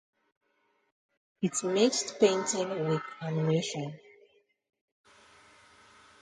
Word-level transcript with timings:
It 1.43 1.63
mixed 1.63 2.19
painting 2.19 2.87
with 2.89 3.03
animation. 3.21 3.99